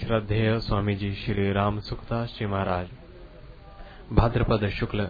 [0.00, 2.86] श्रद्धेय स्वामी जी श्री राम सुखदास जी महाराज।
[4.12, 5.08] भाद्रपद शुक्ल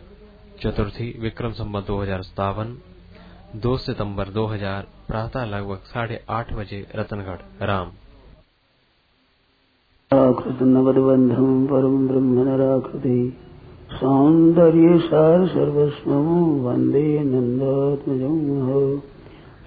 [0.62, 2.76] चतुर्थी विक्रम संबत दो हज़ार सतावन
[3.56, 7.90] दो सितंबर दो हज़ार, प्रातः लगभग साढ़े आठ बजे रतनगढ़, राम।
[13.90, 18.40] सौन्दर्ये सार सर्वस्वम् वंदे नन्दात्मजम्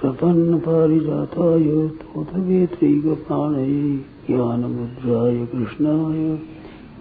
[0.03, 6.39] प्रपन्नपारिजाताय तोत्रवेत्रैकप्राणये ज्ञानमुद्राय कृष्णाय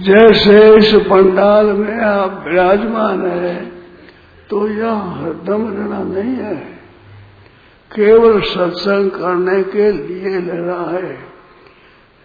[0.00, 3.56] जैसे इस पंडाल में आप विराजमान है
[4.50, 6.54] तो यहाँ हरदम रहना नहीं है।
[7.90, 11.31] केवल सत्संग करने के लिए लेना है।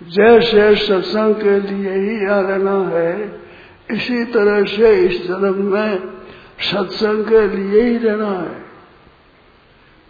[0.04, 3.42] जैसे सत्संग के लिए ही रहना है।
[3.92, 6.00] इसी तरह से इस जन्म में
[6.60, 8.66] सत्संग के लिए ही रहना है।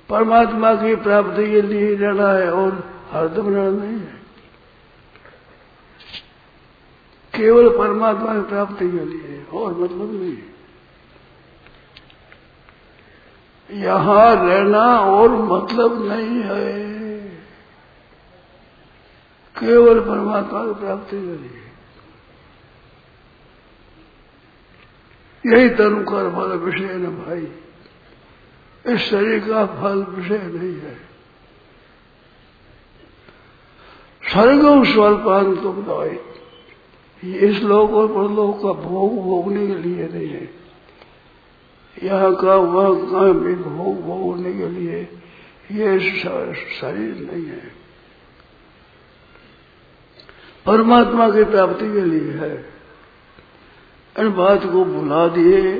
[0.09, 4.17] परमात्मा की प्राप्ति के लिए ही रहना है और हरदम रहना नहीं है।
[7.35, 10.37] केवल परमात्मा की प्राप्ति के लिए और मतलब नहीं
[13.71, 16.96] यहाँ रहना और मतलब नहीं है।
[19.59, 21.63] केवल परमात्मा की प्राप्ति के लिए।
[25.45, 27.51] यही तनु कर फल विषय न भाई।
[28.93, 31.07] इस शरीर का फल विषय नहीं है।
[34.31, 36.17] स्वर्ग स्वल्पान तुम दाई
[37.31, 40.49] इस लोक और परलोक का भोग भोगने के लिए नहीं है।
[42.03, 45.01] यहाँ का वह का भी भोग भोगने के लिए
[45.71, 45.99] ये
[46.79, 47.86] शरीर नहीं है।
[50.67, 52.55] परमात्मा की प्राप्ति के लिए है।
[54.15, 55.73] इन बात को भुला दिए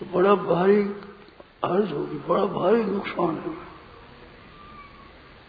[0.00, 0.80] तो बड़ा भारी
[1.64, 3.70] अर्ज़ होगी, बड़ा भारी नुकसान है।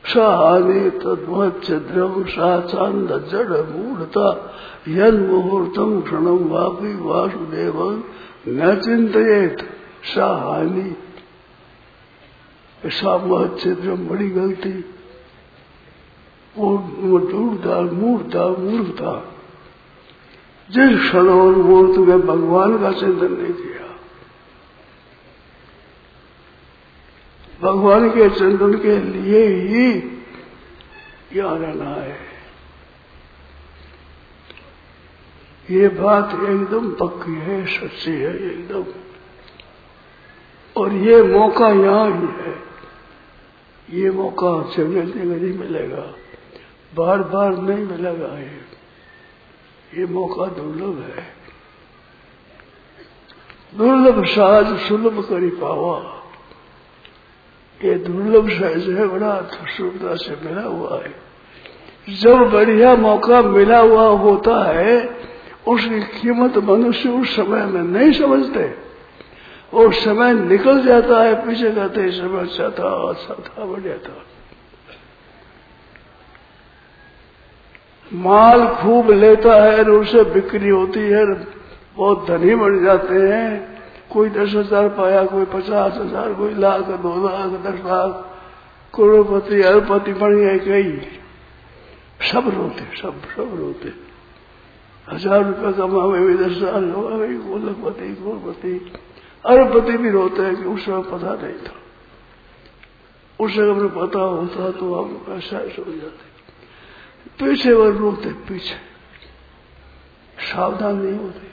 [0.06, 4.30] सहानि तद्वत छिद्रम साचांद जड़ मूढ़ता
[4.88, 8.04] यद मुहूर्तम क्षणम वापी वासुदेव
[8.48, 9.58] न चिंतित
[10.16, 10.96] सहानि
[13.06, 14.72] बहुत छिद्रम बड़ी गलती
[16.58, 19.36] वो मजूर था मूर्ख था मूर्ता मूर्ता।
[20.72, 24.00] जिस क्षण और मूर्त में भगवान का चिंतन नहीं किया।
[27.62, 30.02] भगवान के चिंतन के लिए ही
[31.40, 32.18] यहाँ रहना है।
[35.72, 38.86] ये बात एकदम पक्की है, सच्ची है एकदम।
[40.82, 42.72] और ये मौका यहाँ ही है।
[44.04, 46.14] ये मौका जगह जगह नहीं मिलेगा।
[46.96, 48.72] बार बार नहीं मिलेगा ये
[49.98, 51.28] ये मौका दुर्लभ है।
[53.78, 56.24] दुर्लभ साज सुलभ करी पावा।
[57.84, 59.42] ये दुर्लभ साज है, बड़ा
[59.78, 61.16] सुविधा से मिला हुआ है।
[62.22, 65.18] जब बढ़िया मौका मिला हुआ होता है,
[65.68, 68.76] उसकी कीमत मनुष्य उस समय में नहीं समझते।
[69.74, 74.26] और समय निकल जाता है, पीछे कहते समय अच्छा था अच्छा था बढ़िया था
[78.12, 81.26] माल खूब लेता है और उसे बिक्री होती है,
[81.98, 83.80] बहुत धनी बन जाते हैं।
[84.10, 88.28] कोई दस हज़ार पाया, कोई पचास हज़ार, कोई लाख, दो लाख, दस लाख।
[88.94, 90.92] करोड़पति अरबपति बन गए कई।
[92.32, 93.94] सब रोते, सब सब रोते।
[95.08, 98.74] हज़ार रुपया कमावे भी दस हज़ार कमावे गोलकपति करोड़पति।
[99.46, 101.76] अरबपति भी रोते हैं कि उस समय पता नहीं था।
[103.40, 106.31] उस समय पता होता तो हम ऐसा हो जाते।
[107.40, 108.92] पीछे वर रोते पीछे।
[110.46, 111.52] सावधान नहीं होते।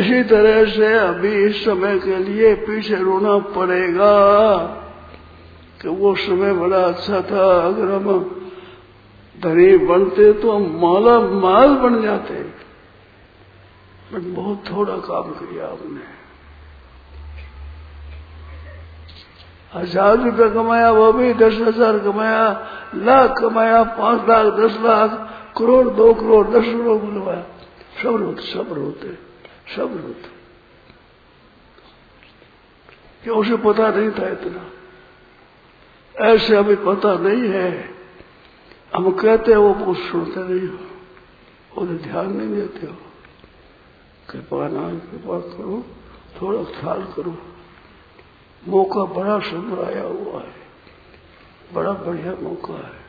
[0.00, 4.12] इसी तरह से अभी इस समय के लिए पीछे रोना पड़ेगा
[5.82, 8.32] कि वो समय बड़ा अच्छा था। अगर हम
[9.42, 12.34] धनी बनते तो हम माला माल बन जाते।
[14.12, 16.25] बट बहुत थोड़ा काम किया आपने।
[19.74, 25.10] हज़ार रुपया कमाया, वो भी दस हज़ार कमाया, लाख कमाया, पाँच लाख, दस लाख,
[25.58, 27.44] करोड़, दो करोड़, दस करोड़ बुलवाया
[28.02, 29.18] सब रोते सब रोते
[29.76, 30.36] सब रोते।
[33.24, 34.70] कि उसे पता नहीं था इतना?
[36.26, 37.90] ऐसे अभी पता नहीं है।
[38.94, 40.78] हम कहते हो, वो कुछ सुनते नहीं हो।
[41.80, 42.92] उन्हें ध्यान नहीं देते हो।
[44.30, 45.84] कृपा ना कृपा करो,
[46.42, 47.38] थोड़ा ख्याल करो।
[48.68, 50.54] मौका बड़ा सुंदर आया हुआ है।
[51.72, 53.06] बड़ा बढ़िया मौका है।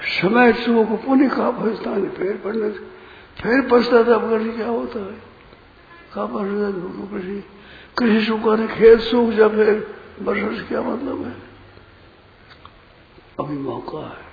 [0.00, 0.52] समय
[0.96, 2.70] पुण्य का भजता नहीं फिर पढ़ने
[3.42, 5.22] फिर पछता करने क्या होता है?
[6.14, 7.44] कहा पछता कृषि
[7.98, 11.32] कृषि सूखा ने खेत सूख जा फिर वर्षा से क्या मतलब है?
[13.40, 14.26] अभी मौका है।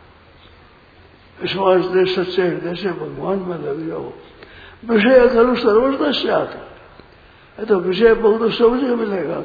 [1.42, 4.14] विश्वास दे सच्चे हृदय से भगवान में लग जाओ।
[4.86, 6.73] विषय करो सर्वदा से आता
[7.58, 9.40] तो विषय बहुत सब जगह मिलेगा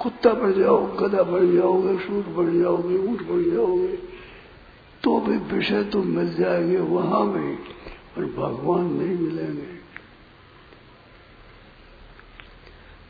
[0.00, 3.96] कुत्ता बन जाओ गधा बन जाओगे सूट बन जाओगे ऊट बन जाओगे
[5.04, 7.54] तो भी विषय तो मिल जाएँगे वहाँ भी
[8.16, 9.78] पर भगवान नहीं मिलेंगे।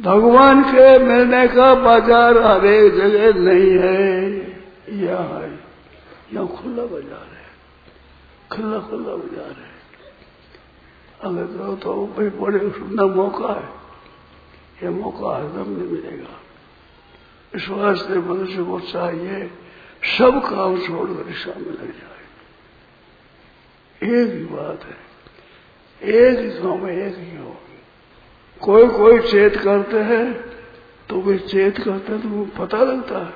[0.01, 3.99] भगवान के मिलने का बाज़ार हर एक जगह नहीं है।
[4.99, 5.51] यहाँ है,
[6.35, 7.49] यहाँ खुला बाज़ार है।
[8.53, 9.71] खुला खुला बाज़ार है।
[11.21, 13.80] अगर कहो तो भाई बड़े सुंदर मौका है।
[14.83, 16.39] ये मौका हरदम नहीं मिलेगा।
[17.53, 19.51] इस वास्ते मनुष्य को चाहिए,
[20.19, 22.25] सब काम छोड़कर दिशा में लग जाए।
[24.01, 24.97] एक ही बात है,
[26.01, 27.57] एक ही गाँव में एक ही हो।
[28.61, 30.27] कोई कोई चेत करते हैं
[31.09, 33.33] तो भी चेत करते हैं तो वो पता लगता है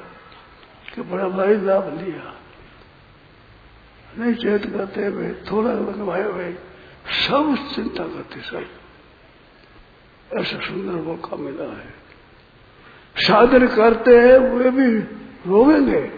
[0.95, 2.35] कि बड़ा भाई लाभ लिया।
[4.19, 6.53] नहीं चेत करते भाई, थोड़ा लगवाए भाई,
[7.19, 8.67] सब चिंता करते सब।
[10.33, 11.95] ऐसा सुंदर मौका मिला है।
[13.17, 14.99] साधन करते हैं, वे भी
[15.51, 16.13] रोवेंगे।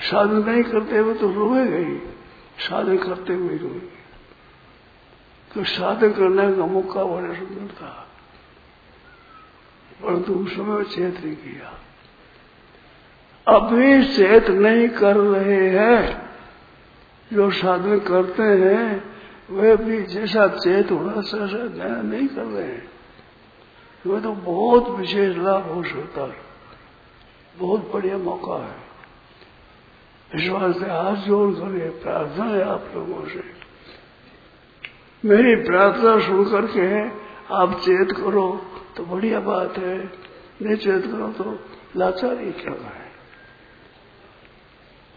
[0.00, 1.98] साधन नहीं करते हुए तो रोएँगे ही।
[2.58, 4.00] साधन करते हुए रोएँगे।
[5.54, 8.06] तो साधन करने का मौका बड़ा सुंदर था।
[10.02, 11.78] परंतु उस समय चेत नहीं किया
[13.56, 16.30] अभी चेत नहीं कर रहे हैं।
[17.32, 19.09] जो साधन करते हैं
[19.50, 22.90] वे भी जैसा चेत होना सहसा ज्ञान नहीं कर रहे हैं।
[24.06, 26.36] वे तो बहुत विशेष लाभ हो सकता है।
[27.58, 28.90] बहुत बढ़िया मौका है।
[30.34, 33.44] इस वास्ते हाथ जोड़ कर प्रार्थना है आप लोगों से।
[35.24, 37.08] मेरी प्रार्थना सुन करके
[37.54, 38.66] आप चेत करो
[38.96, 39.98] तो बढ़िया बात है।
[40.62, 41.58] नहीं चेत करो तो
[41.96, 43.12] लाचारी क्या है?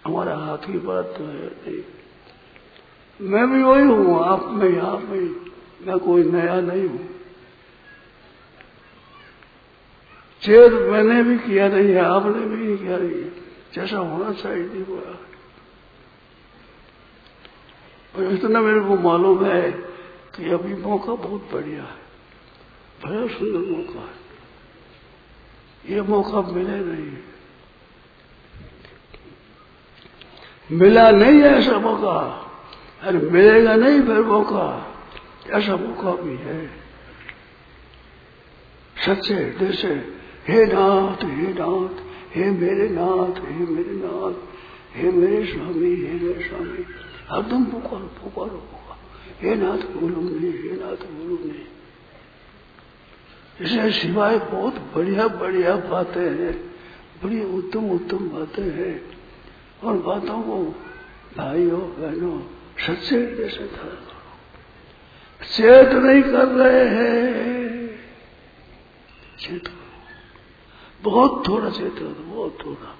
[0.06, 2.03] हमारा हाथ की बात तो है नहीं।
[3.20, 5.20] मैं भी वही हूँ, आप में आप में
[5.88, 7.10] मैं कोई नया नहीं हूँ।
[10.44, 13.30] चेत मैंने भी किया नहीं है, आपने भी नहीं किया नहीं है।
[13.74, 15.18] जैसा होना चाहिए नहीं हुआ
[18.14, 19.72] और इतना मेरे को मालूम है
[20.36, 22.02] कि अभी मौका बहुत बढ़िया है
[23.04, 24.22] बड़ा सुंदर मौका है।
[25.86, 27.18] ये मौका मिले नहीं
[30.70, 32.43] मिला नहीं है ऐसा मौका।
[33.04, 34.96] अरे मिलेगा नहीं फिर मौका।
[35.50, 36.70] ऐसा मौका भी है।
[39.06, 39.88] सच्चे हृदय से
[40.48, 42.02] हे नाथ हे नाथ,
[42.36, 44.34] हे मेरे नाथ, हे मेरे नाथ,
[44.96, 46.86] हे मेरे स्वामी, हे मेरे स्वामी।
[47.30, 48.94] हरदम पुकारो पुकारो पुकारो
[49.42, 51.66] हे नाथ बोलो नहीं हे नाथ बोलो नहीं
[53.62, 56.74] इससे सिवाय बहुत बढ़िया बढ़िया बातें हैं।
[57.24, 59.02] बड़ी उत्तम उत्तम बातें हैं।
[59.84, 60.76] और बातों को
[61.38, 64.14] भाइयों, बहनों सच्चे हृदय से धारण करो
[65.46, 68.00] चेत नहीं कर रहे हैं।
[69.40, 69.64] चेत
[71.02, 72.98] बहुत थोड़ा चेत करो बहुत थोड़ा।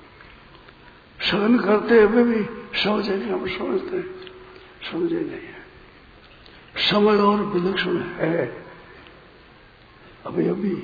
[1.22, 2.46] सहन करते हुए भी
[2.80, 4.02] समझे कि हम समझते
[4.92, 5.54] समझे नहीं है।
[6.78, 8.66] समय और विलक्षण है।
[10.26, 10.76] अभी अभी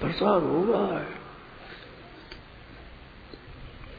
[0.00, 1.08] प्रसार हो रहा है।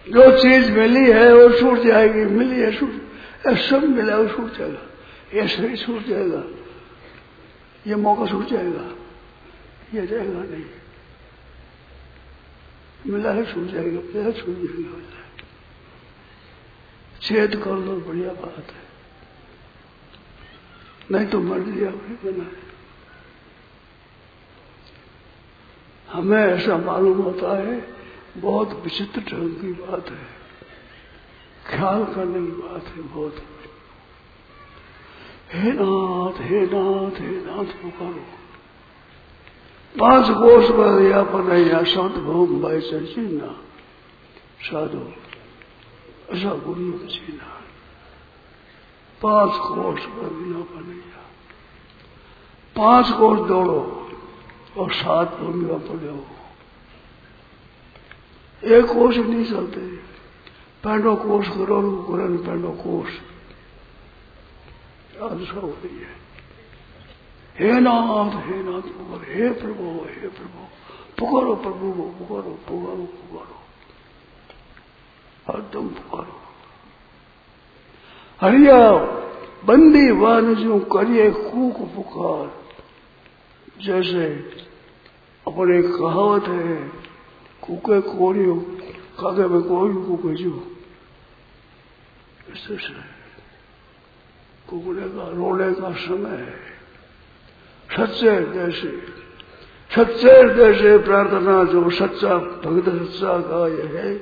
[0.09, 2.75] जो चीज़ मिली है, वो छूट जाएगी, मिली है
[3.47, 4.83] ये सब मिला हुआ छूट जाएगा
[5.33, 6.43] ये शरीर छूट जाएगा
[7.87, 8.85] ये मौका छूट जाएगा
[9.93, 10.65] ये जाएगा नहीं
[13.07, 15.17] मिला है छूट जाएगा मिला छूट जाएगा
[17.21, 18.85] छेद कर दो बढ़िया बात है
[21.11, 22.65] नहीं तो मर दिया बना है
[26.07, 27.75] हमें ऐसा मालूम होता है
[28.37, 30.36] बहुत विचित्र ढंग की बात है
[31.67, 33.35] ख्याल करने की बात है, बहुत
[35.53, 38.25] हे। नाथ हे नाथ हे नाथ पुकारो
[39.95, 43.51] पाँच कोष पर या पर संत भोग भाई चीना
[44.61, 45.03] साधु,
[46.33, 47.49] ऐसा गुरु चीना
[49.21, 50.85] पाँच कोष पर या पर
[52.75, 53.81] पाँच कोष दौड़ो,
[54.77, 56.25] और सात भूमिका पड़े हो
[58.63, 60.06] एक कोष नहीं चलते।
[60.87, 61.77] पैंडो कोष करो
[62.07, 63.15] गुरन पैंडो कोष
[65.21, 66.15] आदशा हो रही है
[67.57, 70.67] हे नाथ हे नाथ पुकार हे प्रभु हे प्रभु
[71.19, 73.57] पुकारो प्रभु को पुकारो पुकारो पुकारो
[75.47, 76.39] हरदम पुकारो
[78.39, 78.79] हरिया
[79.67, 82.47] बंदी वन जो करिए कूक पुकार
[83.83, 84.25] जैसे
[85.45, 86.79] अपने कहावत है
[87.63, 88.55] कुके कोड़ियो
[89.19, 90.76] कागे में कोई कुके जो
[92.47, 92.77] ऐसे
[94.67, 96.55] कुकड़े का रोने का समय है
[97.89, 98.91] सच्चे हृदय से
[99.91, 104.13] सच्चे हृदय से प्रार्थना जो सच्चा भगत सच्चा का यह है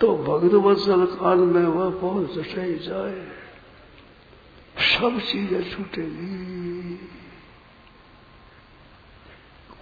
[0.00, 3.26] तो भगत वत्सल काल में वह पहुँच सही जाए
[4.92, 6.96] सब चीज़ें छूटेगी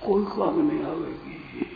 [0.03, 1.67] कोई काम नहीं आवेगी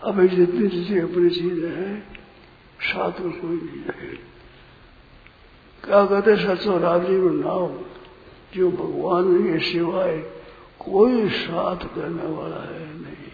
[0.00, 2.19] अब जितनी चीज़ें अपनी चीज़ें है
[2.96, 4.30] में कोई नहीं है।
[5.84, 7.80] क्या कहते सचो राजीव नाव
[8.54, 10.18] जो भगवान के सिवाय
[10.78, 13.30] कोई साथ करने वाला है नहीं।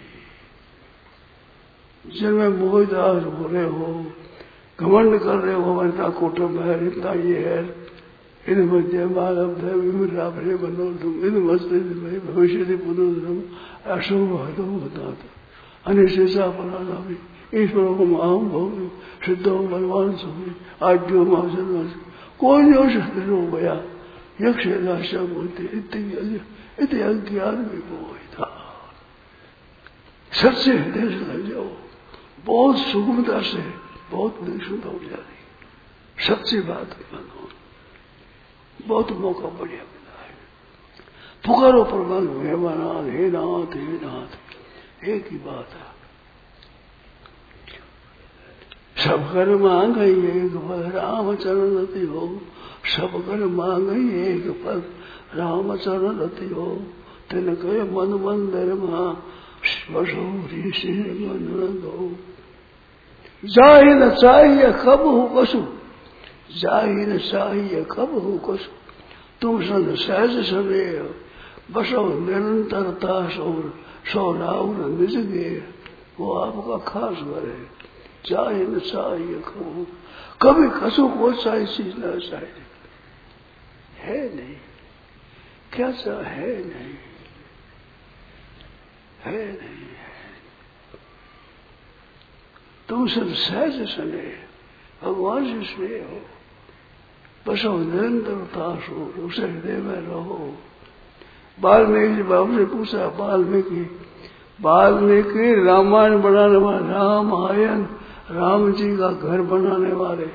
[2.13, 4.13] जिनमें मोहदास हो रहे हो,
[4.81, 7.87] घमंड कर रहे हो इतना कुटुंब है, इतना ये है,
[8.49, 9.81] इन मध्य मानव है
[10.31, 11.79] भरे बनो तुम इन मस्ते
[12.19, 13.43] भविष्य पुनः
[13.95, 15.27] अशुभ हतो होता था
[15.87, 17.17] अनिशेषा पराधामी
[17.55, 18.91] ईश्वर को महाम भोग
[19.27, 21.89] सिद्ध हो भगवान स्वामी आज्ञो महाजन
[22.39, 23.75] कोई नहीं सिद्ध हो गया
[24.41, 25.63] यक्ष बोलते
[26.79, 28.49] इतने अज्ञान में वो था
[30.33, 31.69] सच्चे हृदय से लग जाओ
[32.45, 33.63] बहुत सुगमता से
[34.11, 37.49] बहुत निश्चित हो जाती सच्ची बात मानो
[38.87, 40.35] बहुत मौका बढ़िया मिला है
[41.47, 45.96] पुकारो नाथ हे नाथ हे नाथ एक ही बात है।
[48.97, 52.29] सब कर मांग एक पद रामचरण रति हो
[52.97, 54.83] सब कर मांग एक पद
[55.35, 56.67] रामचरण रति हो
[57.31, 59.05] तेन कहे मन मंदिर महा
[59.93, 62.11] बसो ऋषि मन दो
[63.45, 65.61] जाहि न चाहिए कब हो कसु
[66.61, 68.71] जाहि न चाहिए कब हो कसु
[69.41, 70.85] तुम सन सहज सवे
[71.73, 73.53] बसो निरंतरता सो
[74.13, 75.51] सो राहुल निज गे
[76.21, 77.65] वो आपका खास घर है।
[78.27, 79.87] चाहे न चाहिए कहो,
[80.43, 82.63] कभी कसो को चाहे चीज़ न चाहिए
[83.99, 84.57] है नहीं।
[85.73, 86.95] क्या सा है नहीं।
[89.25, 89.87] है नहीं
[92.89, 94.39] तुम सब सहज सने,
[95.03, 96.21] भगवान से स्नेह हो।
[97.47, 100.57] बसो निरंतरता हो उसे हृदय में रहो।
[101.61, 104.01] वाल्मीकि बाबू से पूछा, वाल्मीकि
[104.61, 107.87] वाल्मीकि रामायण बनाने वाला रामायण।
[108.31, 110.27] राम जी का घर बनाने वाले।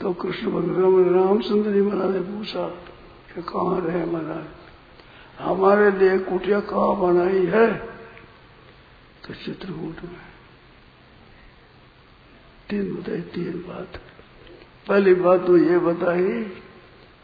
[0.00, 2.68] तो कृष्ण भगवान रामचंद्र जी महाराज ने पूछा
[3.34, 4.44] कि कहाँ रहे महाराज?
[5.38, 7.74] हमारे लिए कुटिया कहाँ बनाई है?
[9.26, 10.24] तो चित्रकूट में
[12.70, 14.00] तीन बताई, तीन बात।
[14.88, 16.42] पहली बात तो ये बताई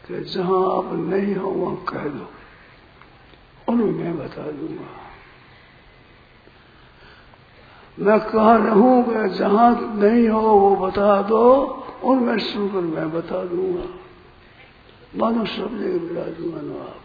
[0.07, 2.27] कि जहाँ आप नहीं हो, वहाँ कह दो।
[3.73, 5.00] उन्हें मैं बता दूँगा।
[7.99, 11.63] मैं कहा रहूँगा जहाँ नहीं हो, वो बता दो।
[12.03, 13.99] उनमें सुनकर मैं बता दूँगा।
[15.15, 17.01] मानो सब जगह विराज मानो आप।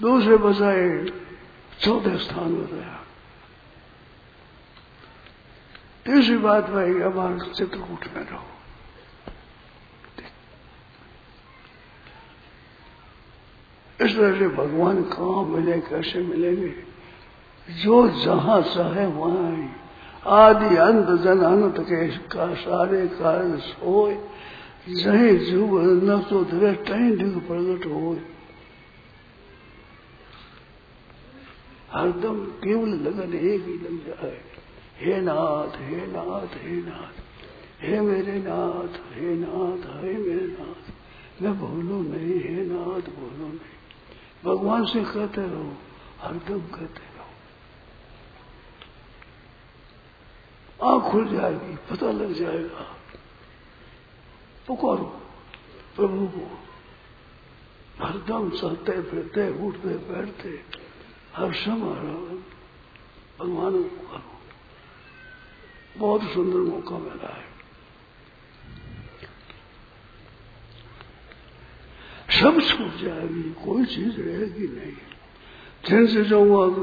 [0.00, 1.06] दूसरे बजाय
[1.80, 3.00] चौथे स्थान बताया
[6.06, 8.53] तीसरी बात भाई, हमारे चित्रकूट में रहो।
[14.02, 16.74] इस तरह से भगवान कहाँ मिले, कैसे मिलेंगे?
[17.82, 19.68] जो जहाँ चाहे वहाँ ही।
[20.26, 24.18] आदि अंत जन अनंत के का सारे कारण सोए।
[24.88, 28.18] जही जुग न तो तही डिग प्रकट हो
[31.92, 34.40] हरदम केवल लगन एक ही लग जाए
[35.00, 37.20] हे नाथ हे नाथ हे नाथ,
[37.82, 40.92] हे मेरे नाथ, हे नाथ, हे मेरे नाथ।
[41.42, 43.83] मैं भूलू नहीं, हे नाथ, बोलो नहीं।
[44.44, 45.76] भगवान से कहते रहो,
[46.20, 47.24] हरदम कहते रहो।
[50.88, 52.96] आँख खुल जाएगी, पता लग जाएगा।
[54.66, 55.20] पुकारो
[55.96, 56.58] प्रभु को।
[58.04, 60.64] हरदम चलते फिरते, उठते, बैठते,
[61.36, 62.38] हर समय
[63.40, 64.40] भगवान को करो।
[65.98, 67.53] बहुत सुंदर मौका मिला है।
[72.44, 74.96] सब छूट जाएगी कोई चीज़ रहेगी नहीं
[75.84, 76.82] जिन से जो हुआ तो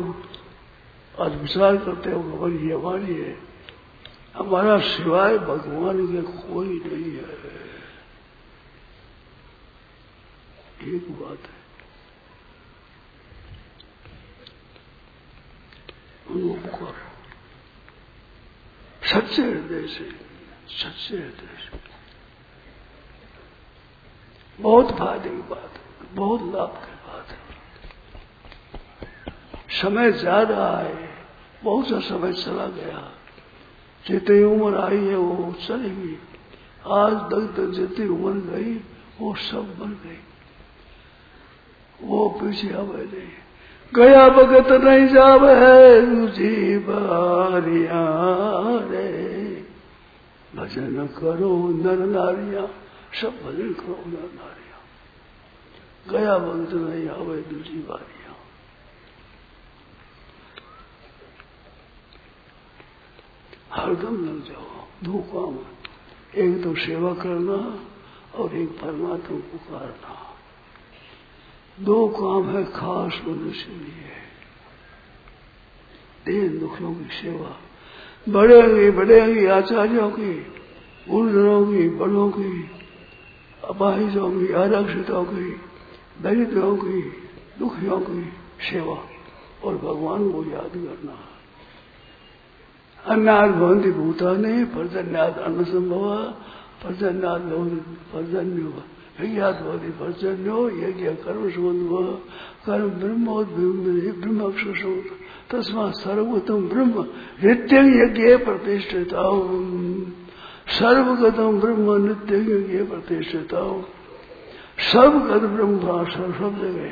[1.24, 3.34] आज विचार करते हो हमारी ये हमारी है
[4.36, 7.30] हमारा सिवाय भगवान के कोई नहीं है।
[10.96, 11.60] एक बात है
[16.32, 16.88] उनको
[19.04, 20.06] सच्चे हृदय से,
[20.76, 22.01] सच्चे हृदय से।
[24.62, 27.38] बहुत फ़ायदे की बात है, बहुत लाभ की बात है।
[29.82, 31.10] समय ज़्यादा आए,
[31.64, 33.12] बहुत सा समय चला गया।
[34.08, 36.18] जितनी उम्र आई है, वो चली गई
[36.88, 38.74] आज तक तक जितनी उम्र गई
[39.22, 40.20] वो सब बन गई।
[42.04, 43.30] वो पीछे आवे नहीं।
[43.96, 48.04] गया भगत नहीं जाव है जी बारिया
[48.90, 49.66] रे।
[50.56, 52.81] भजन करो नर नारिया।
[53.16, 54.78] सब भजन करो नर नारिया
[56.12, 58.36] गया भगत नहीं, आवे दूसरी बारिया
[63.74, 65.60] हरदम लग जाओ दो काम
[66.36, 67.88] एक तो सेवा करना
[68.36, 70.18] और एक परमात्मा पुकारना
[71.80, 74.12] दो काम है, खास मनुष्य लिए।
[76.26, 77.60] दीन दुखियों की सेवा।
[78.30, 80.34] बड़े बढ़ेगी, आचार्यों की
[81.10, 82.81] गुरुजनों की, बड़ों की।
[83.70, 85.56] अपाहिजों की आरक्षितों की
[86.22, 87.02] दरिद्रों की
[87.60, 88.24] दुखियों की
[88.72, 89.08] सेवा।
[89.64, 91.18] और भगवान को याद करना।
[93.06, 96.24] अन्नाद भवंती भूता ने पर्जन्याद अन्न संभव
[96.84, 97.42] पर्जन्याद
[98.14, 98.74] पर्जन्य।
[99.24, 102.20] यज्ञात भवती पर्जन्यो, यज्ञ कर्म संबंध
[102.66, 103.48] कर्म ब्रह्मोद
[104.18, 105.04] ब्रह्म अक्षर
[105.52, 107.06] तस्मा सर्वोत्तम ब्रह्म,
[107.44, 109.22] नित्य यज्ञ प्रतिष्ठिता।
[110.68, 113.86] सर्वगतम ब्रह्म नित्य यज्ञ प्रतिष्ठिता
[114.94, 116.90] सब गत ब्रह्म भाषण सब जगह।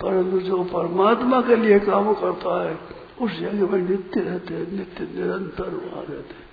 [0.00, 2.78] परंतु जो परमात्मा के लिए काम करता है,
[3.20, 6.48] उस जगह में नित्य रहते हैं, नित्य निरंतर वहाँ रहते हैं।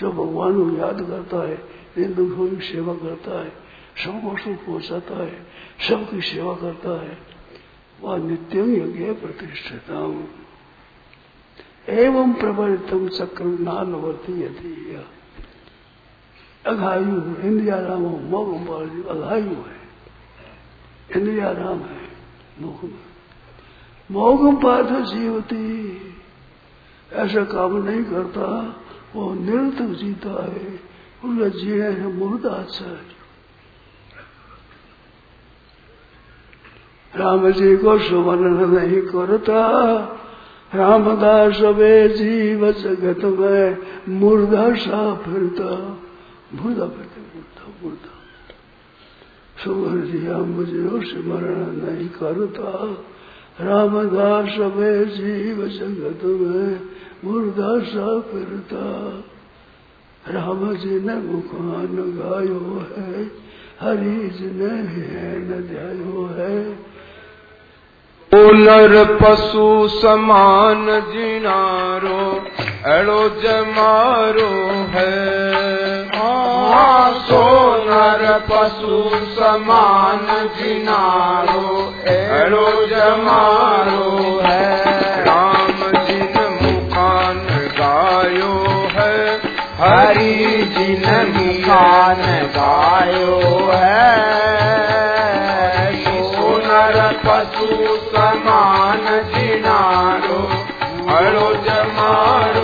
[0.00, 1.62] जो भगवान को याद करता है
[1.98, 3.52] इन दुखों की सेवा करता है,
[4.04, 5.46] सबको सुख पहुंचाता है,
[5.88, 7.18] सबकी सेवा करता है,
[8.02, 10.24] वह नित्य यज्ञ प्रतिष्ठिता
[11.88, 14.96] एवं प्रवर्तम चक्र नानवर्ती यदि
[16.66, 18.48] अघायु इंद्रिया राम मोग
[19.08, 19.78] अघायु है
[21.16, 22.08] इंद्रिया राम है
[22.60, 23.08] मोह में
[24.10, 25.98] मोगम पार्थ जीवती
[27.12, 28.76] ऐसा काम नहीं करता,
[29.14, 30.80] वो निरंतर जीता है।
[31.24, 32.96] उनका जीने है मुर्दा अच्छा
[37.16, 39.60] राम जी को सुमरण नहीं करता।
[40.74, 43.76] रामदास वे जीव जगत में
[44.08, 45.98] मुर्दा सा फिरता।
[46.54, 48.14] मुर्दा फिरते मुर्दा। मुर्दा
[49.64, 52.70] सुमर दिया मुझे स्मरण नहीं करता।
[53.64, 56.80] रामदास वे जीव जगत में
[57.24, 58.84] मुर्दा सा फिरता।
[60.32, 63.30] राम जी ने मुखान गायो है,
[63.80, 64.82] हरि जी ने
[65.38, 66.88] न ध्यायो है।
[68.34, 72.40] नर पशु समान जिनारो
[72.92, 74.50] अड़ो जमारो
[74.88, 75.67] है।
[77.18, 78.96] सोनर पशु
[79.34, 80.26] समान
[80.58, 81.62] जिनारो
[82.08, 84.66] अड़ो जमारो है।
[85.24, 87.46] राम जिन मुखान
[87.78, 88.56] गायो
[88.96, 89.16] है,
[89.80, 90.34] हरि
[90.76, 91.04] जिन
[91.36, 92.22] मुखान
[92.56, 93.40] गायो
[93.72, 94.28] है।
[96.32, 99.04] सोनर पशु समान
[99.34, 100.42] जिनारो
[101.16, 102.57] अड़ो जमारो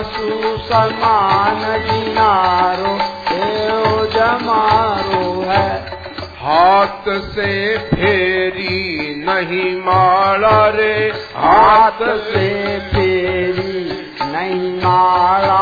[0.00, 2.92] पशु समान जिनारो
[3.34, 6.00] एओ जमारो है।
[6.42, 15.60] हाथ से फेरी नहीं माला रे। हाथ से फेरी नहीं माला।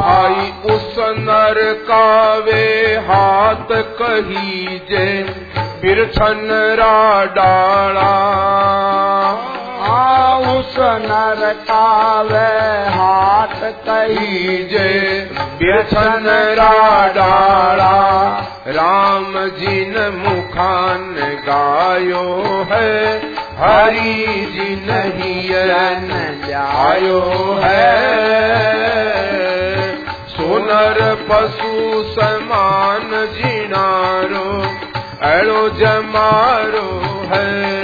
[0.00, 5.22] भाई उस नर का वे हाथ कही जे
[5.82, 6.48] बिरछन
[6.80, 8.30] रा डाला।
[10.40, 15.20] आ उस उस नर का वे हाथ कही जे।
[15.58, 16.24] व्यसन
[17.16, 18.28] डाला
[18.68, 21.16] राम जिन मुखान
[21.48, 23.18] गायो है,
[23.58, 24.24] हरि
[24.54, 26.08] जिन हियन
[26.48, 28.00] जायो है।
[30.28, 34.62] सोनर पशु समान जिनारो
[35.22, 37.00] अड़ो जमारो
[37.34, 37.79] है।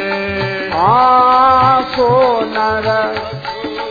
[0.86, 3.14] हाँ सोनर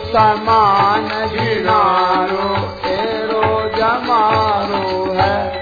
[0.06, 2.54] समान जिनारो
[2.90, 5.56] एरो जमारो है।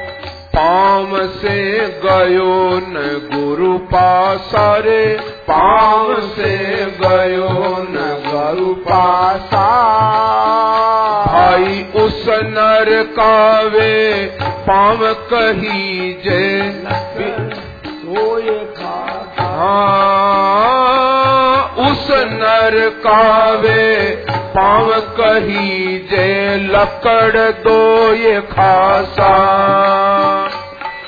[0.58, 9.66] पाम से गयो न गुरु पासारे पाम से गयो न गुरु पासा।
[11.26, 16.54] भाई उस नर कावे पाम कही जे।
[18.44, 18.74] ये
[19.40, 20.73] हाँ।
[22.24, 29.34] नर कावे, पाव कही जे लकड़ दो ये खासा।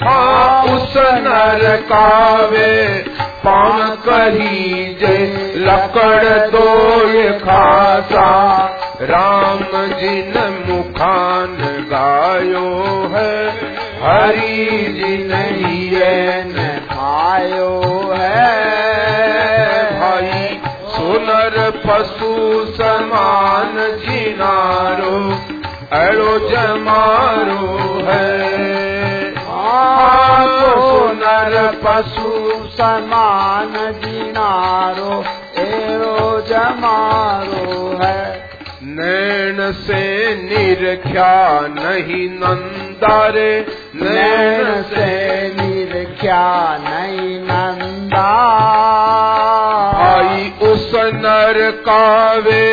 [0.03, 5.17] हाँ उस नर कावे, पाव कही जे
[5.57, 8.57] लकड़ दो ये खासा।
[9.03, 11.57] राम जिन मुखान
[11.93, 12.73] गायो
[13.15, 13.49] है,
[14.03, 14.67] हरि
[14.99, 15.33] जिन
[16.47, 17.81] न आयो
[18.17, 18.76] है।
[21.89, 25.17] पशु समान जिनारो
[25.93, 28.57] अड़ो जमारो है।
[30.67, 32.31] सोनर पशु
[32.77, 33.73] समान
[34.05, 35.25] जिनारो,
[35.59, 38.51] एरो जमारो है।
[38.83, 40.03] नैन से
[40.37, 45.11] निरख्या नहीं नंदारे, नैन से
[45.61, 48.86] निरख्या नहीं नंदा
[50.97, 52.67] नर कावे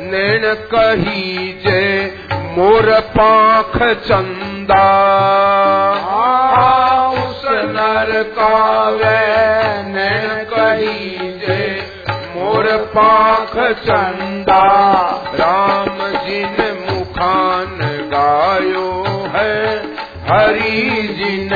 [0.00, 1.84] नैन कही जे
[2.56, 4.86] मोर पाख चंदा।
[7.08, 9.18] उस नर कावे
[9.88, 11.82] नैन कही जे
[12.34, 14.62] मोर पाख चंदा।
[15.34, 16.56] राम जिन
[16.90, 17.78] मुखान
[18.14, 19.76] गायो है
[20.28, 21.50] हरि जिन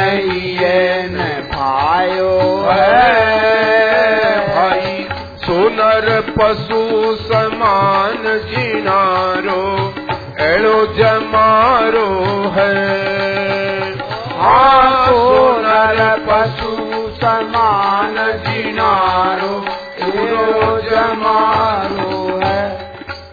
[1.11, 3.58] न भायो है।
[6.39, 9.63] पशु समान जिनारो
[10.45, 12.09] एड़ो जमारो
[12.49, 12.77] है।
[14.39, 16.77] हाँ सोनर पशु
[17.23, 18.15] समान
[18.47, 19.65] जिनारो
[20.07, 22.71] एड़ो जमारो है।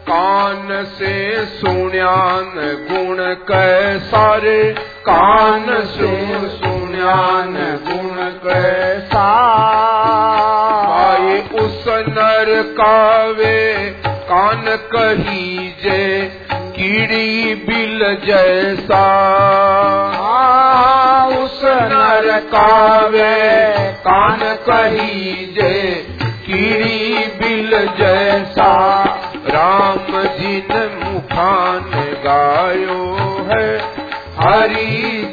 [0.09, 2.51] कान से सुण्यान
[2.91, 4.75] गुण कैसारे
[5.09, 6.15] कान से
[6.49, 7.53] सुण्यान
[7.87, 8.05] गुण
[8.55, 9.94] आए उस
[12.45, 13.89] नर कावे
[14.29, 16.21] कान कही जे
[16.75, 19.01] कीड़ी बिल जैसा।
[21.37, 23.33] उस नर कावे
[23.99, 25.73] कान कही जे
[26.45, 28.71] कीड़ी बिल जैसा।
[29.47, 31.91] राम जिन मुखान
[32.25, 33.03] गायो
[33.51, 33.77] है
[34.39, 35.24] हरि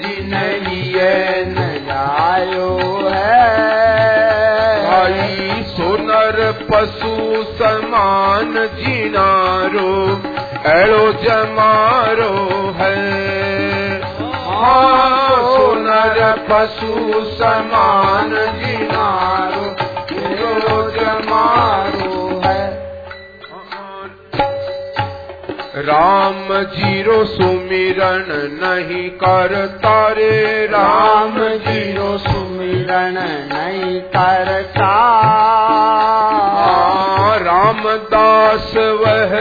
[6.72, 7.14] पशु
[7.58, 9.90] समान जीनारो
[10.70, 12.32] एड़ो जमारो
[12.78, 12.96] है।
[14.46, 18.30] हाँ सोनर पशु समान
[18.60, 19.71] जिनारो
[25.84, 28.28] राम ज़ीरो सुमिरन
[28.62, 33.18] नहीं कर तारे राम ज़ीरो सुमिरन
[33.52, 34.90] नहीं करता।
[36.58, 39.34] हाँ, रामदास वह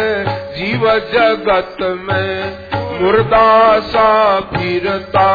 [0.58, 1.78] जीव जगत
[2.10, 5.30] में मुर्दा सा फिरता।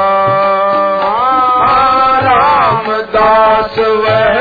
[1.03, 4.37] हाँ, रामदास वह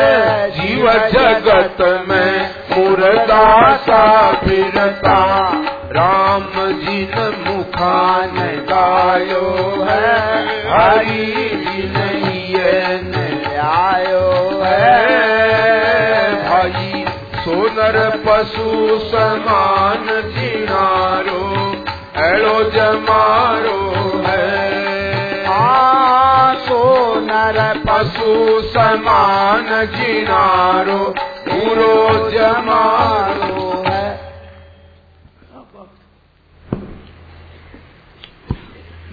[0.58, 5.45] जीव जगत में मुर्दा सा फिरता।
[8.46, 9.48] गायो
[9.90, 10.12] है,
[10.70, 11.26] हरि
[11.66, 11.96] जिन
[13.04, 13.16] न
[13.60, 14.30] आयो
[14.64, 15.06] है।
[16.44, 17.06] भाई
[17.44, 20.06] सोनर पशु समान
[20.36, 21.44] जिनारो
[22.24, 23.80] एड़ो जमारो
[24.28, 24.76] है।
[26.66, 31.14] सोनर पशु समान जिनारो
[31.48, 34.26] पूरो जमारो है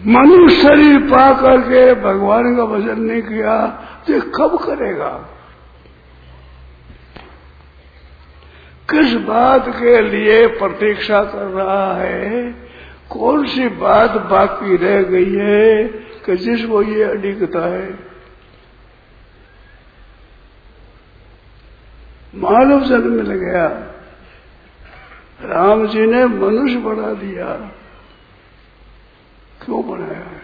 [0.07, 3.67] मनुष्य शरीर पा करके भगवान का भजन नहीं किया
[4.11, 5.29] तो कब करेगा?
[8.91, 12.53] किस बात के लिए प्रतीक्षा कर रहा है?
[13.11, 15.85] कौन सी बात बाकी रह गई है
[16.27, 17.99] कि जिसको ये अडिगता है?
[22.35, 23.67] मानव जन्म मिल गया।
[25.43, 27.71] राम जी ने मनुष्य बना दिया।
[29.65, 30.43] क्यों बनाया है?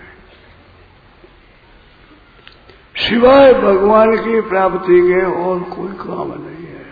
[2.96, 6.85] सिवाय भगवान की प्राप्ति के और कोई काम नहीं है।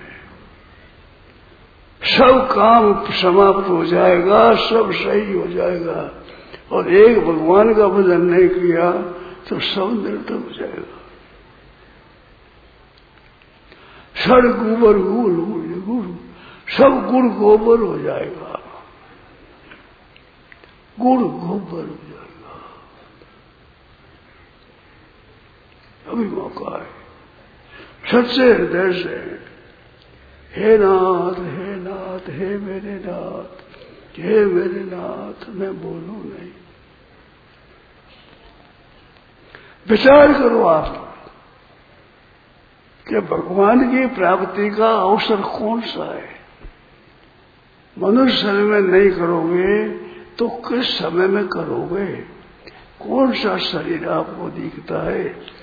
[2.02, 6.22] सब काम समाप्त हो जाएगा, सब सही हो जाएगा।
[6.72, 8.90] और एक भगवान का भजन नहीं किया
[9.48, 10.96] तो सब निरर्थक हो जाएगा।
[14.16, 16.06] सड़ गोबर गुल गुड़
[16.68, 18.62] सब गुड़ गोबर हो जाएगा।
[21.00, 22.15] गुड़ गोबर हो जाएगा।
[26.16, 27.07] अभी मौका है
[28.12, 29.46] सच्चे हृदय से।
[30.52, 33.61] हे नाथ हे नाथ, हे मेरे नाथ,
[34.18, 36.50] हे मेरे नाथ, मैं बोलू नहीं।
[39.88, 41.16] विचार करो आप
[43.09, 46.29] कि भगवान की प्राप्ति का अवसर कौन सा है?
[47.98, 49.88] मनुष्य शरीर में नहीं करोगे
[50.38, 52.07] तो किस समय में करोगे?
[53.00, 55.57] कौन सा शरीर आपको दिखता है?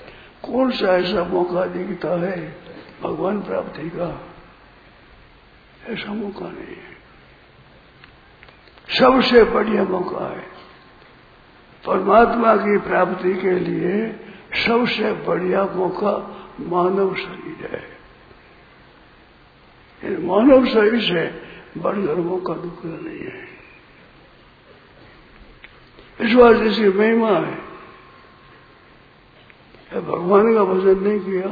[0.46, 2.62] कौन सा ऐसा मौका दिखता है?
[3.02, 4.32] भगवान प्राप्ति का।
[5.86, 6.94] ऐसा मौका नहीं है।
[8.98, 10.46] सबसे बढ़िया मौका है।
[11.86, 14.20] परमात्मा की प्राप्ति के लिए
[14.66, 17.94] सबसे बढ़िया मौका मानव शरीर है।
[20.26, 21.42] मानव शरीर से
[21.80, 23.48] बढ़कर मौका दूसरा नहीं है।
[26.20, 27.63] इस बार जैसी महिमा है।
[30.00, 31.48] भगवान का भजन नहीं किया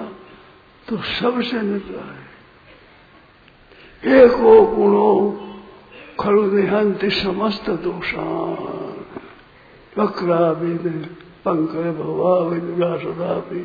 [0.88, 2.22] तो सबसे निकला है।
[4.20, 5.11] एको गुणो
[6.20, 9.05] खलु निहंति समस्त दोषान।
[9.98, 13.62] वक्रा विद पंकज भवा विदुरा सदा भी।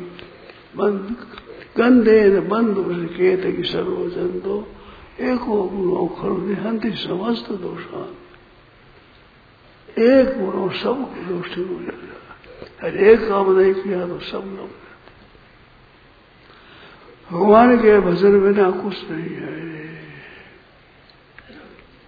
[1.78, 2.82] गंधे बंधु
[3.16, 4.56] केत की सर्वजन दो
[5.20, 8.10] एको गुणो खलु निहंति समस्त दोषान।
[9.98, 12.27] एक गुणों सब दोष हो जाएगा
[12.58, 14.70] एक काम नहीं किया तो सब लोग
[17.28, 19.52] भगवान के भजन बिना कुछ नहीं है।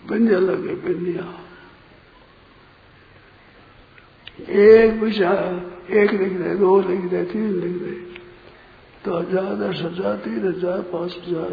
[0.04, 1.26] बिंदिया लगे बिंदिया
[4.40, 5.38] एक विचार
[5.92, 7.92] एक लिख दे, दो लिख दे, तीन लिख दे।
[9.04, 11.52] तो हज़ार, दस हज़ार, तीन हज़ार, पाँच हज़ार,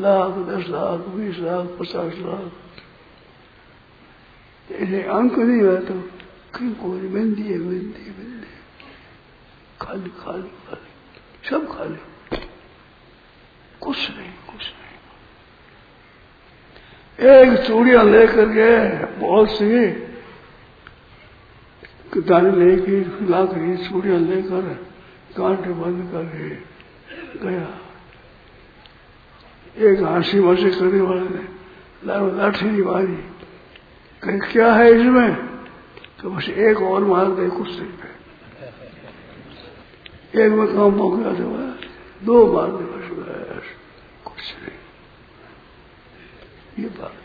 [0.00, 2.50] लाख, दस लाख, बीस लाख, पचास लाख।
[5.14, 5.94] अंक नहीं है तो
[6.54, 7.00] कहीं कोई?
[7.08, 8.33] बिंदी है, बिंदी बिंदी।
[9.82, 11.96] खाली खाली खाली। सब खाली।
[13.80, 14.94] कुछ नहीं कुछ नहीं।
[17.28, 20.04] एक चूड़ियाँ लेकर के बहुत सी
[22.16, 24.86] दाने लेके ला कर चूड़ियाँ लेकर
[25.36, 26.22] कांटे बंद कर
[27.42, 27.80] गया।
[29.90, 33.16] एक हँसी मसी करने वाले ने लाठी नहीं मारी।
[34.22, 35.34] कहीं, क्या है इसमें?
[36.22, 38.13] तो बस एक और मार दे कुर्सी पे
[40.34, 41.44] एक में काम गया तो
[42.26, 43.66] दो बार दे बस बस,
[44.24, 44.78] कुछ नहीं।
[46.78, 47.22] ये बात।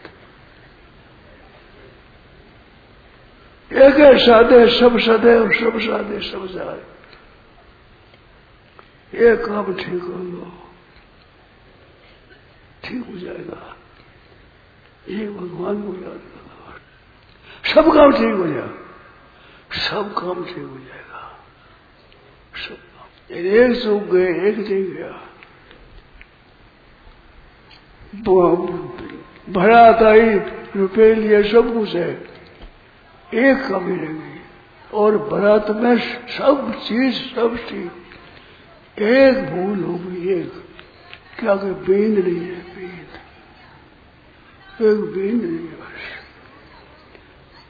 [3.72, 6.82] एक है, साधे, सब सदे और सब साधे, सब जाए
[9.14, 10.52] ये काम ठीक हो लो
[12.84, 13.62] ठीक हो जाएगा।
[15.10, 16.22] ये भगवान को याद
[17.66, 18.70] सब काम ठीक हो जाएगा
[19.80, 21.22] सब काम ठीक हो जाएगा।
[22.58, 22.78] सब
[23.32, 25.26] एक सूख गए एक नहीं गया
[29.50, 30.34] भरा ही
[30.80, 32.14] रुपये लिए सब कुछ है।
[33.34, 34.40] एक कमी रह गई
[34.94, 37.90] और भरत में सब चीज़ सब चीज़।
[39.04, 40.54] एक भूल हो गई, एक।
[41.40, 43.08] क्या कि बींद नहीं है बींद
[44.82, 46.06] एक बींद नहीं है बस।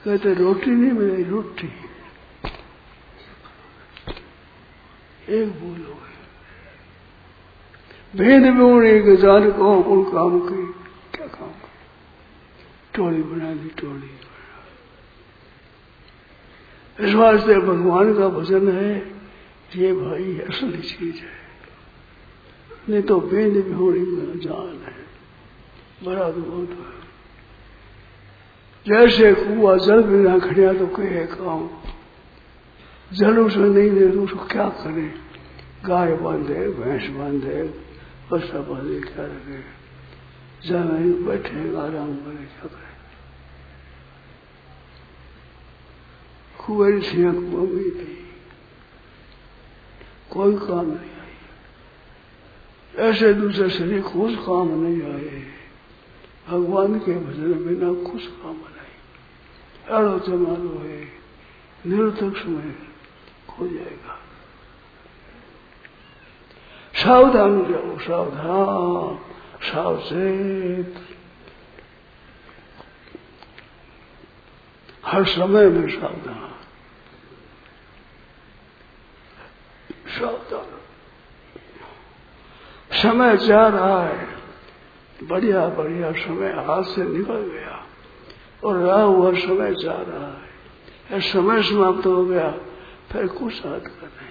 [0.05, 1.88] कहते रोटी नहीं मिली रोटी।
[5.29, 6.09] एक भूल हो गई
[8.17, 10.73] भेद में उन्हें जान को कौन काम की
[11.17, 11.51] क्या काम?
[12.95, 14.19] टोली बना दी, टोली।
[17.07, 18.95] इस वास्ते भगवान का भजन है,
[19.75, 21.39] ये भाई असली चीज़ है।
[22.89, 25.09] नहीं तो बेद भी होने में जान है।
[26.03, 26.99] बड़ा तो बहुत है।
[28.87, 31.69] जैसे कुआ जल बिना खड़िया तो कहे काम?
[33.13, 35.13] जल उसमें नहीं दे तो उसको क्या करे?
[35.85, 37.63] गाय बांधे भैंस बांधे
[38.31, 39.79] बसा बांधे क्या रखे
[40.67, 42.89] जहाँ बैठे, आराम करे, क्या करे?
[46.59, 48.15] कुंवरी सिंह कुंवी थी
[50.31, 51.33] कोई काम नहीं आई।
[53.09, 55.43] ऐसे दूसरे शरीर कुछ काम नहीं आए।
[56.49, 61.01] भगवान के भजन बिना कुछ काम नहीं। अड़ो जमानो है,
[61.87, 62.88] निरर्थक समय
[63.59, 64.19] खो जाएगा।
[66.95, 69.19] सावधान जाओ सावधान,
[69.61, 70.95] सावचेत।
[75.05, 76.55] हर समय में सावधान।
[80.07, 80.79] सावधान।
[83.01, 84.27] समय जा रहा है,
[85.23, 87.85] बढ़िया बढ़िया समय हाथ से निकल गया।
[88.63, 90.41] और रहा हुआ समय जा रहा
[91.09, 92.53] है। समय समाप्त हो गया।
[93.11, 94.29] फिर कुछ हाथ कर नहीं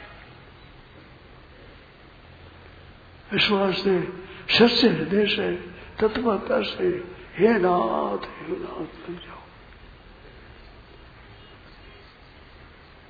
[3.33, 4.09] विश्वास से
[4.49, 5.53] सच्चे हृदय से,
[6.01, 7.05] तत्वता से,
[7.37, 9.39] हे नाथ हे नाथ लग जाओ।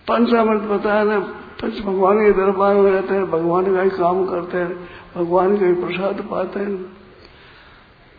[0.09, 4.59] पंचामृत बताया ना, पंच भगवान के दरबार में रहते हैं, भगवान का ही काम करते
[4.59, 6.97] हैं, भगवान का ही प्रसाद पाते हैं।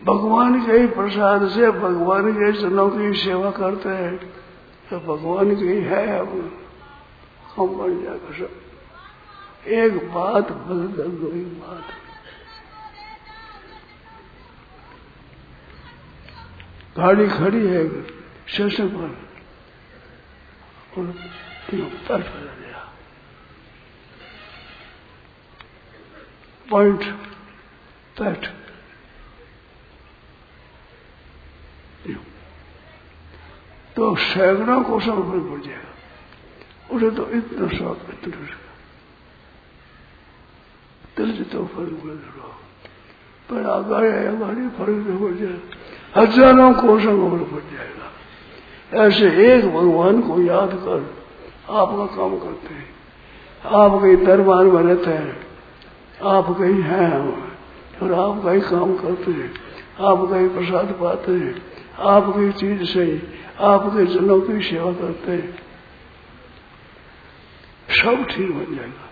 [0.04, 4.16] भगवान के ही प्रसाद से, भगवान के जनों की सेवा करते हैं।
[4.90, 6.56] तो भगवान की है अब।
[7.56, 11.86] हम बन जाएगा सब एक बात बदल दो, एक बात।
[16.96, 17.82] गाड़ी खड़ी है,
[18.46, 19.10] स्टेशन पर।
[20.98, 21.06] और
[21.76, 22.80] पैर बदल गया
[26.70, 27.04] पॉइंट
[28.18, 28.42] पैट
[33.96, 35.89] तो सैकड़ों को सब ऊपर पड़ जाएगा
[36.90, 38.46] उसे तो इतना शौक इतना
[41.16, 42.48] दिल से तो फ़र्क रहा
[43.48, 50.40] पर आगे हमारी तो पड़ जाएगा हज़ारों कोशों को पड़ जाएगा ऐसे एक भगवान को
[50.42, 51.00] याद कर
[51.72, 52.88] आपका काम करते हैं
[53.78, 55.36] आप कहीं दरबार में रहते हैं
[56.28, 57.10] आप कहीं हैं
[58.02, 59.50] और आप कहीं काम करते हैं
[60.02, 61.54] आप कहीं प्रसाद पाते हैं
[62.08, 63.06] आपकी चीज़ से
[63.64, 65.69] आपके जनों की सेवा करते हैं
[68.02, 69.06] सब ठीक बन जाएगा।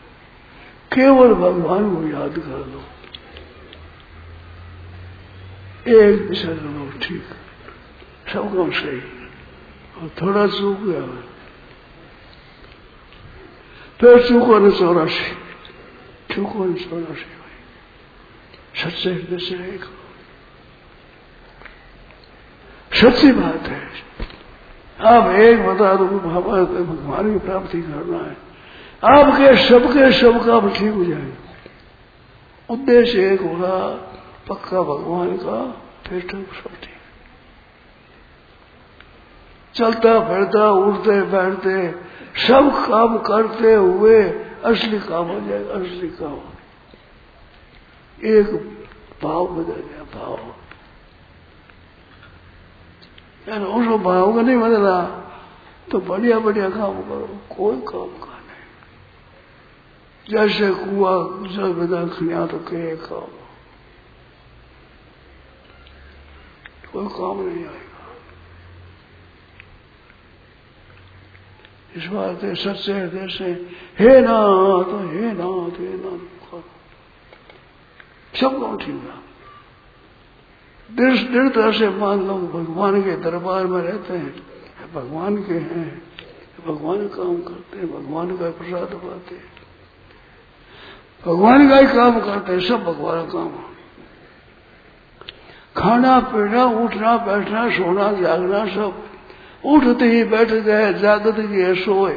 [0.93, 2.83] केवल भगवान को याद कर लो।
[5.99, 7.25] एक दिशा लो ठीक।
[8.33, 9.01] सब काम सही।
[9.99, 11.07] और थोड़ा चूक गया
[14.01, 15.31] फिर चूको ने चौरासी
[16.35, 19.85] चूको ने चौरासी भाई सच्चे हृदय से एक
[22.95, 23.81] सच्ची बात है।
[25.01, 28.48] आप एक बता दो भगवान की प्राप्ति करना है।
[29.03, 31.37] आपके सबके सब काम ठीक हो जाएगा।
[32.71, 33.77] उद्देश्य एक होगा
[34.49, 35.59] पक्का भगवान का,
[36.07, 36.97] फिर तो सब ठीक।
[39.75, 41.75] चलता फिरता उठते बैठते,
[42.47, 44.23] सब काम करते हुए
[44.65, 46.39] असली काम हो जाएगा, असली काम
[48.19, 48.49] एक
[49.23, 50.35] भाव बदल गया, भाव।
[53.49, 55.01] उसको भाव का नहीं बदला
[55.91, 58.38] तो बढ़िया बढ़िया काम करो, कोई काम का नहीं
[60.31, 61.27] जैसे कुआ
[62.07, 63.35] खनिया तो के काम।
[66.93, 67.89] कोई काम नहीं आएगा।
[71.97, 73.45] इस बात है सच्चे हृदय से,
[73.99, 76.39] हे नाथ हे नाथ हे नाथ
[78.41, 79.15] सब काम ठीक
[80.97, 84.47] दृढ़ दृढ़ता से मान लो, भगवान के दरबार में रहते हैं।
[84.93, 86.03] भगवान के हैं।
[86.67, 89.58] भगवान काम करते हैं, भगवान का प्रसाद पाते हैं।
[91.27, 93.65] भगवान का ही काम करते हैं, सब भगवान का काम।
[95.77, 99.05] खाना, पीना, उठना, बैठना, सोना, जागना, सब।
[99.65, 102.15] उठते ही बैठ गए जागत गए सोए।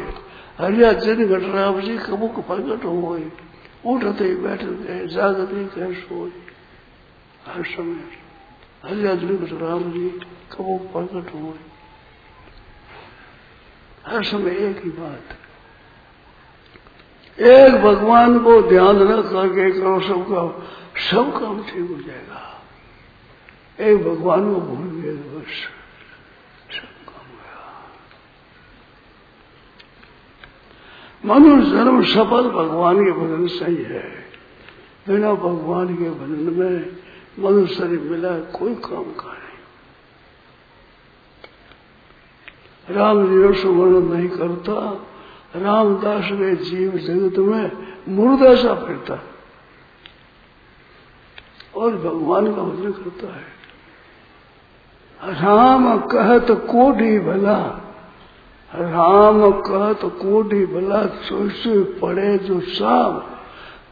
[0.59, 3.19] हरिया जिन घटना बची कबुक प्रकट हो
[3.85, 6.29] उठते ही बैठ गए जागत ही गए सोए।
[7.47, 8.21] हर समय
[8.85, 10.09] हरिया जिन राम जी
[10.51, 11.53] कबुक प्रकट हुए।
[14.05, 15.40] हर समय एक ही बात।
[17.41, 20.41] एक भगवान को ध्यान रख करके करो, सबका
[21.11, 22.39] सब काम ठीक हो जाएगा।
[23.79, 25.67] एक भगवान को भूल गए, बस।
[26.75, 27.61] सब काम गया
[31.25, 34.03] मनुष्य जन्म सफल भगवान के भजन सही है
[35.07, 36.75] बिना भगवान के भजन में
[37.39, 39.51] मनुष्य शरीर मिला कोई काम का नहीं।
[42.95, 45.07] राम जी सुवर्ण नहीं करता
[45.55, 47.71] रामदास के जीव जगत में
[48.09, 49.19] मुर्दा सा फिरता।
[51.75, 53.61] और भगवान का भजन करता है,
[55.41, 57.59] राम कहत कोडी भला,
[58.75, 61.63] राम कहत कोडी भला सोच
[61.99, 63.17] पड़े जो शाम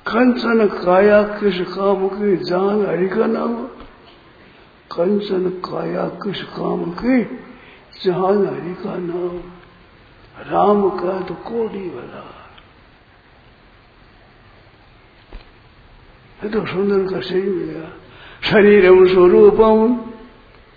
[0.08, 3.56] कंचन काया किस काम की जान हरि का नाम।
[4.92, 7.24] कंचन काया किस काम की
[8.04, 9.59] जान हरि का नाम।
[10.40, 12.24] राम कहत कोडी भला
[16.44, 17.88] ये तो सुंदर का सही मिलेगा
[18.44, 19.96] शरीरम स्वरूपम,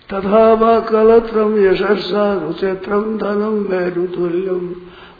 [0.09, 4.65] तथा व कलत्रम यशस्सा रुचेत्रम धनम वैरुतुल्यम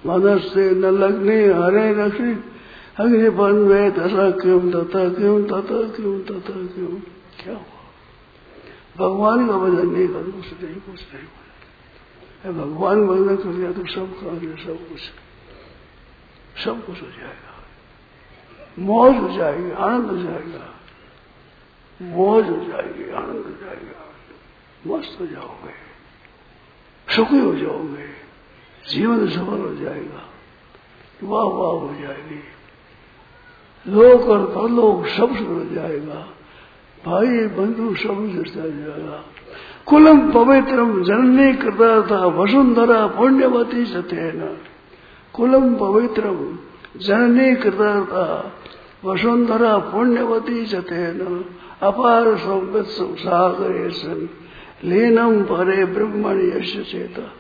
[0.08, 2.32] मनस्से न लग्ने हरे रक्षि
[3.00, 6.94] अग्निपन वे तथा क्यों तथा क्यों तथा क्यों तथा क्यों
[7.44, 7.82] क्या हुआ?
[8.98, 11.43] भगवान का भजन नहीं कर, कुछ नहीं कुछ नहीं।
[12.52, 15.00] भगवान भजन कर लिया तो सब कर लिया, सब कुछ।
[16.64, 17.54] सब कुछ हो जाएगा।
[18.80, 20.80] मौज हो जाएगी, आनंद हो जाएगा।
[22.02, 24.14] मौज हो जाएगी, आनंद हो जाएगा।
[24.88, 25.94] मस्त हो जाओगे।
[27.16, 28.24] सुखी हो जाओगे।
[28.90, 30.30] जीवन सफल हो जाएगा।
[31.24, 32.44] वाह वाह हो जाएगी।
[33.88, 36.30] लोग और परलोक सब हो जाएगा।
[37.06, 39.26] भाई, बंधु सब जुड़ता जाएगा।
[39.86, 44.58] कुलम पवित्रम जननी करता था, वसुंधरा पुण्यवती सत्यन।
[45.34, 46.60] कुलम पवित्रम
[46.98, 48.52] जननी करता था,
[49.06, 51.46] वसुंधरा पुण्यवती सत्यन।
[51.82, 52.86] अपार संपत
[53.20, 54.30] सागर
[54.84, 57.34] लीनम परे ब्रह्मण यश चेता।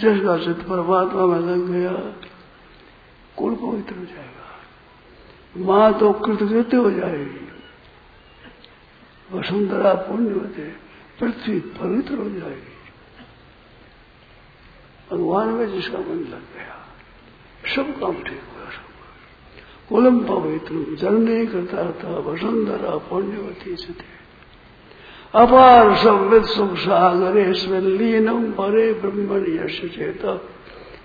[0.00, 1.92] जिसका चित परमात्मा में लग गया,
[3.36, 4.44] कुल पवित्र हो जाएगा।
[5.66, 7.48] माँ तो कृतकृत्य हो जाएगी।
[9.38, 10.83] वसुंधरा पुण्य होते
[11.20, 12.74] पृथ्वी पवित्र हो जाएगी।
[15.10, 16.86] भगवान में जिसका मन लग गया
[17.76, 24.14] सब काम ठीक हुआ सब कुलम पवित्र, जल नहीं करता था वसुंधरा, पुण्यवती से थे
[25.34, 30.36] अपार संवित सुख सागर इसमें लीनम परे ब्रह्मण यश चेता।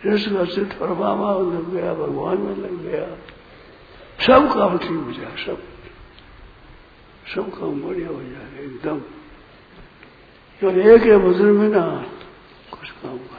[0.06, 3.06] जिसका चित परमात्मा लग गया, भगवान में लग गया।
[4.28, 5.64] सब काम ठीक हो जाए सब।
[7.36, 9.02] सब काम बढ़िया हो जाए एकदम।
[10.60, 12.06] क्यों एक है भजन में ना,
[12.72, 13.34] कुछ का नहीं।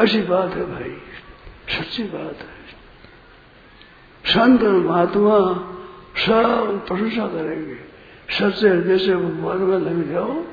[0.00, 0.96] ऐसी बात है भाई,
[1.68, 2.56] सच्ची बात है।
[4.24, 5.68] संत, महात्मा
[6.26, 7.76] सब प्रशंसा करेंगे।
[8.30, 10.44] सच्चे हृदय से भगवान में लग जाओ,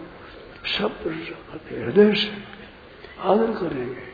[0.66, 2.44] सब प्रशंसा करते हृदय से
[3.22, 4.14] आदर करेंगे।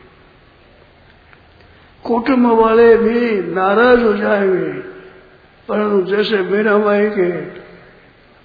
[2.04, 4.82] कुटुंब वाले भी नाराज़ हो जाएँगे।
[5.68, 7.59] परंतु जैसे मेरा माई के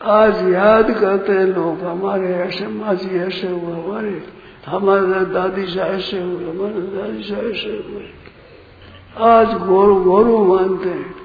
[0.01, 4.27] आज याद करते हैं लोग, हमारे ऐसे माँ जी ऐसे हुए, हमारे
[4.65, 8.09] हमारे दादी शाह ऐसे हुए, हमारे दादी शाह ऐसे हुए।
[9.17, 11.15] आज गोरू गोरू मानते हैं।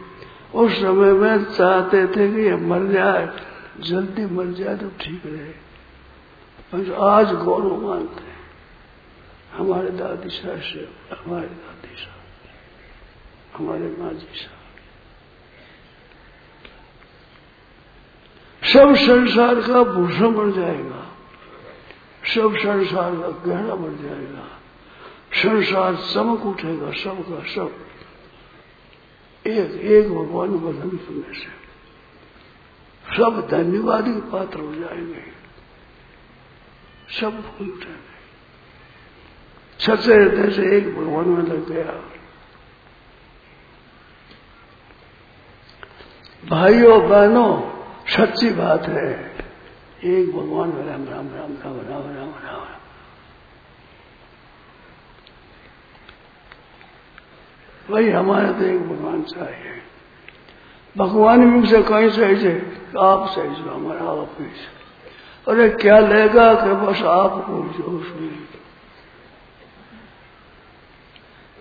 [0.55, 3.29] उस समय में चाहते थे कि ये मर जाए,
[3.81, 8.41] जल्दी मर जाए तो ठीक रहे। आज गौरव मानते हैं।
[9.53, 12.17] हमारे दादी शाह से हमारे दादी शाह
[13.57, 14.60] हमारे माँ जी शाह
[18.65, 21.07] सब संसार का भूषण बन जाएगा।
[22.25, 24.47] सब संसार का गहरा बन जाएगा।
[25.35, 27.87] संसार चमक उठेगा, सबका सब।
[29.47, 31.61] एक एक भगवान भजन सुनने से
[33.17, 35.23] सब धन्यवादी पात्र हो जाएँगे।
[37.21, 38.11] सब फूल उठेंगे
[39.87, 42.11] सच्चे हृदय से एक भगवान में लग गया।
[46.49, 47.70] भाइयों, बहनों
[48.17, 49.37] सच्ची बात है।
[50.05, 52.67] एक भगवान में राम राम राम राम राम राम राम। राम
[57.91, 59.83] वही हमारे तो एक भगवान चाहिए।
[60.99, 64.81] भगवान भी से कहीं सही से आप सही से हमारा आप से
[65.53, 68.49] अरे क्या लेगा कि बस आपको जो सुनी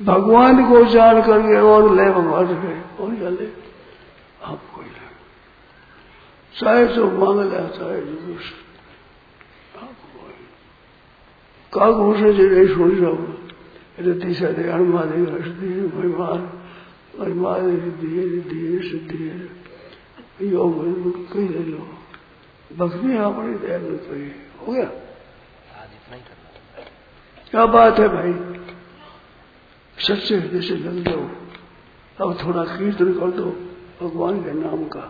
[0.01, 3.51] भगवान को जान करके और ले भगवान के और क्या ले?
[4.43, 5.08] आपको ले।
[6.55, 8.45] चाहे जो मांग ले चाहे जो कुछ
[9.79, 10.19] आपको
[11.73, 13.17] का घोष जी सुन जाओ
[13.99, 16.41] रति सदे अणमादे हृदय महिमान
[17.19, 19.23] महिमान सिद्धि सिद्धि सिद्धि
[20.47, 20.75] योग
[21.31, 21.87] कही ले लो
[22.71, 24.89] भक्ति अपनी दया में कही हो गया
[27.51, 28.33] क्या बात है भाई
[29.97, 31.23] सच्चे हृदय से लग जाओ
[32.19, 33.45] अब थोड़ा कीर्तन कर दो
[34.01, 35.09] भगवान के नाम का